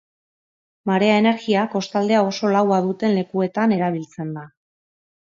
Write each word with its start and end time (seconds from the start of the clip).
Marea-energia 0.89 1.65
kostaldea 1.73 2.21
oso 2.29 2.51
laua 2.55 2.79
duten 2.87 3.13
lekuetan 3.19 3.77
erabiltzen 3.77 4.33
da. 4.39 4.47